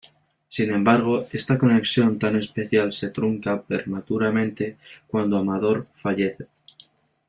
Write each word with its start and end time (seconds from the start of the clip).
Sin 0.47 0.71
embargo, 0.73 1.21
esta 1.31 1.59
conexión 1.59 2.17
tan 2.17 2.35
especial 2.35 2.91
se 2.91 3.11
trunca 3.11 3.61
prematuramente 3.61 4.77
cuando 5.05 5.37
Amador 5.37 5.85
fallece. 5.93 6.47